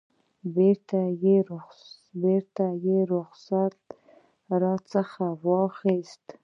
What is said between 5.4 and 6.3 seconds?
واخیست.